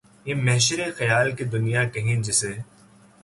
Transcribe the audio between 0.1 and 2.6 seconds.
یہ محشرِ خیال کہ دنیا کہیں جسے